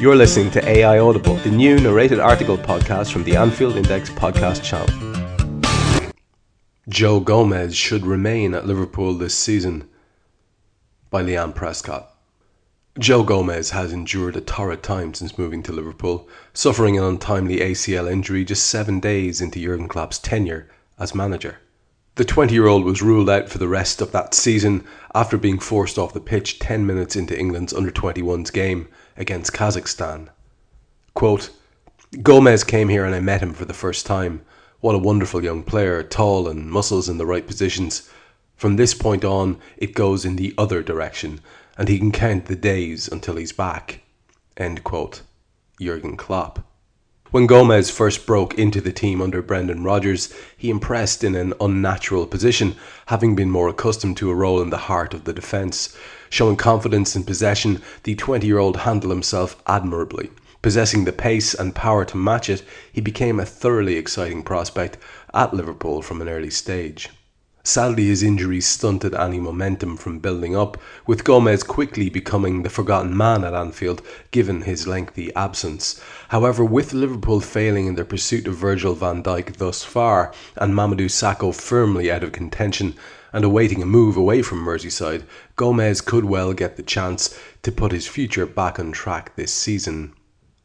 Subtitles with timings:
[0.00, 4.62] You're listening to AI Audible, the new narrated article podcast from the Anfield Index podcast
[4.64, 4.88] channel.
[6.88, 9.88] Joe Gomez should remain at Liverpool this season
[11.10, 12.10] by Leanne Prescott.
[12.98, 18.10] Joe Gomez has endured a torrid time since moving to Liverpool, suffering an untimely ACL
[18.10, 20.68] injury just seven days into Jurgen Klopp's tenure
[20.98, 21.58] as manager.
[22.16, 25.60] The 20 year old was ruled out for the rest of that season after being
[25.60, 30.28] forced off the pitch 10 minutes into England's under 21s game against Kazakhstan.
[31.14, 31.50] Quote,
[32.22, 34.42] Gomez came here and I met him for the first time.
[34.80, 38.10] What a wonderful young player, tall and muscles in the right positions.
[38.56, 41.40] From this point on, it goes in the other direction,
[41.76, 44.02] and he can count the days until he's back.
[44.56, 45.22] End quote.
[45.80, 46.60] Jurgen Klopp.
[47.32, 52.26] When Gomez first broke into the team under Brendan Rodgers, he impressed in an unnatural
[52.26, 55.96] position, having been more accustomed to a role in the heart of the defence.
[56.34, 60.30] Showing confidence in possession, the 20 year old handled himself admirably.
[60.62, 64.98] Possessing the pace and power to match it, he became a thoroughly exciting prospect
[65.32, 67.10] at Liverpool from an early stage.
[67.62, 73.16] Sadly, his injuries stunted any momentum from building up, with Gomez quickly becoming the forgotten
[73.16, 76.00] man at Anfield given his lengthy absence.
[76.30, 81.06] However, with Liverpool failing in their pursuit of Virgil van Dijk thus far, and Mamadou
[81.06, 82.96] Sakho firmly out of contention
[83.34, 85.24] and awaiting a move away from Merseyside,
[85.56, 90.14] Gomez could well get the chance to put his future back on track this season.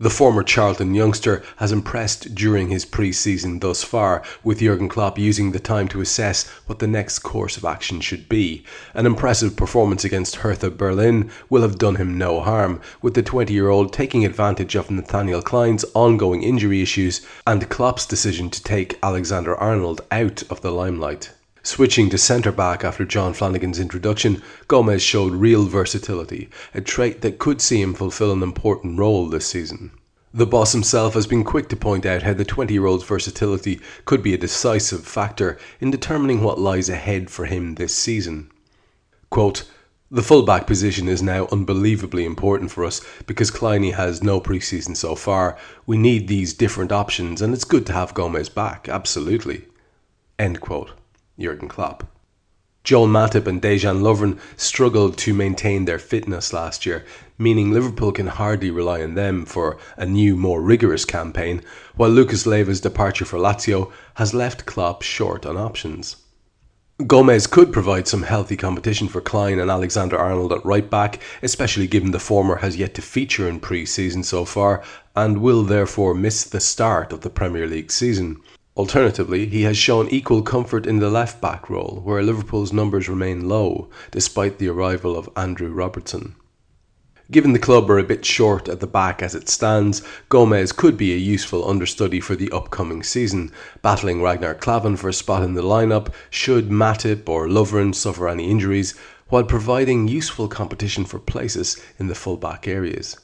[0.00, 5.50] The former Charlton youngster has impressed during his pre-season thus far, with Jurgen Klopp using
[5.50, 8.62] the time to assess what the next course of action should be.
[8.94, 13.92] An impressive performance against Hertha Berlin will have done him no harm, with the 20-year-old
[13.92, 20.02] taking advantage of Nathaniel Clyne's ongoing injury issues and Klopp's decision to take Alexander Arnold
[20.12, 21.32] out of the limelight.
[21.68, 27.38] Switching to centre back after John Flanagan's introduction, Gomez showed real versatility, a trait that
[27.38, 29.90] could see him fulfill an important role this season.
[30.32, 33.82] The boss himself has been quick to point out how the 20 year old's versatility
[34.06, 38.50] could be a decisive factor in determining what lies ahead for him this season.
[39.28, 39.70] Quote,
[40.10, 45.14] the fullback position is now unbelievably important for us because Clyne has no preseason so
[45.14, 45.58] far.
[45.84, 49.66] We need these different options, and it's good to have Gomez back, absolutely.
[50.38, 50.92] End quote.
[51.38, 52.04] Jurgen Klopp.
[52.84, 57.04] Joel Matip and Dejan Lovren struggled to maintain their fitness last year,
[57.36, 61.60] meaning Liverpool can hardly rely on them for a new, more rigorous campaign,
[61.96, 66.16] while Lucas Leiva's departure for Lazio has left Klopp short on options.
[67.06, 71.86] Gomez could provide some healthy competition for Clyne and Alexander Arnold at right back, especially
[71.86, 74.82] given the former has yet to feature in pre season so far
[75.14, 78.40] and will therefore miss the start of the Premier League season.
[78.78, 83.48] Alternatively, he has shown equal comfort in the left back role, where Liverpool's numbers remain
[83.48, 86.36] low despite the arrival of Andrew Robertson.
[87.28, 90.96] Given the club are a bit short at the back as it stands, Gomez could
[90.96, 93.50] be a useful understudy for the upcoming season,
[93.82, 98.48] battling Ragnar Klavan for a spot in the lineup should Matip or Lovren suffer any
[98.48, 98.94] injuries,
[99.28, 103.18] while providing useful competition for places in the full back areas.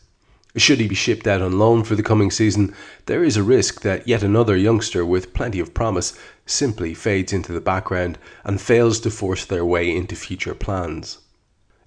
[0.56, 2.74] Should he be shipped out on loan for the coming season,
[3.06, 6.16] there is a risk that yet another youngster with plenty of promise
[6.46, 11.18] simply fades into the background and fails to force their way into future plans.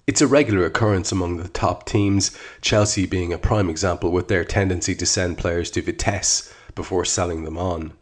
[0.06, 4.44] It's a regular occurrence among the top teams, Chelsea being a prime example with their
[4.44, 7.92] tendency to send players to Vitesse before selling them on.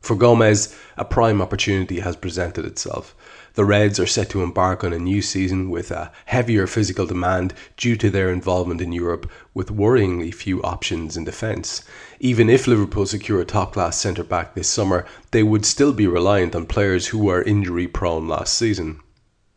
[0.00, 3.16] For Gomez, a prime opportunity has presented itself.
[3.54, 7.54] The Reds are set to embark on a new season with a heavier physical demand
[7.76, 11.84] due to their involvement in Europe, with worryingly few options in defence.
[12.18, 16.08] Even if Liverpool secure a top class centre back this summer, they would still be
[16.08, 18.98] reliant on players who were injury prone last season.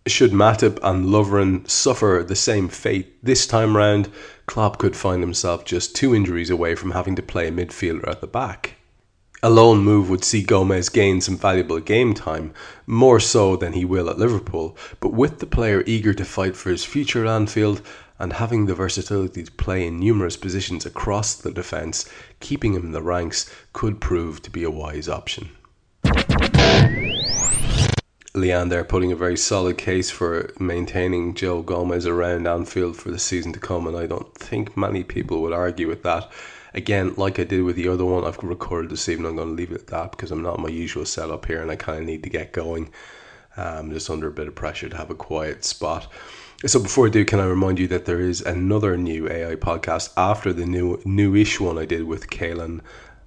[0.06, 4.10] Should Matip and Lovren suffer the same fate this time round,
[4.46, 8.22] Klopp could find himself just two injuries away from having to play a midfielder at
[8.22, 8.77] the back.
[9.44, 12.54] A loan move would see Gomez gain some valuable game time,
[12.88, 16.72] more so than he will at Liverpool, but with the player eager to fight for
[16.72, 17.84] his future at Anfield
[18.18, 22.92] and having the versatility to play in numerous positions across the defence, keeping him in
[22.94, 25.50] the ranks could prove to be a wise option.
[28.34, 33.54] Leander putting a very solid case for maintaining Joe Gomez around Anfield for the season
[33.54, 36.32] to come, and I don't think many people would argue with that
[36.78, 39.32] again, like I did with the other one, I've recorded this evening.
[39.32, 41.72] I'm going to leave it at that because I'm not my usual setup here, and
[41.72, 42.92] I kind of need to get going.
[43.58, 46.12] I'm um, just under a bit of pressure to have a quiet spot.
[46.68, 50.14] So before I do, can I remind you that there is another new AI podcast
[50.16, 52.82] after the new newish one I did with Kaylin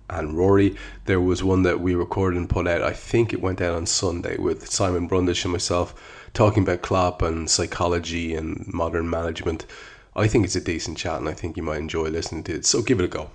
[0.08, 0.76] and Rory.
[1.06, 2.82] There was one that we recorded and put out.
[2.82, 5.94] I think it went out on Sunday with Simon Brundish and myself
[6.32, 9.66] talking about Klopp and psychology and modern management.
[10.14, 12.66] I think it's a decent chat and I think you might enjoy listening to it.
[12.66, 13.30] So give it a go.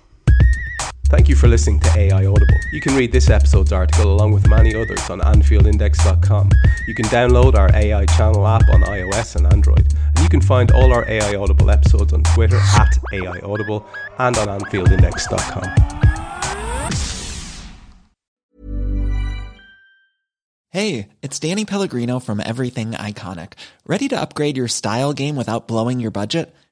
[1.08, 2.58] Thank you for listening to AI Audible.
[2.72, 6.50] You can read this episode's article along with many others on AnfieldIndex.com.
[6.88, 9.94] You can download our AI channel app on iOS and Android.
[10.04, 13.86] And you can find all our AI Audible episodes on Twitter at AI Audible
[14.18, 15.96] and on AnfieldIndex.com.
[20.70, 23.52] Hey, it's Danny Pellegrino from Everything Iconic.
[23.86, 26.52] Ready to upgrade your style game without blowing your budget?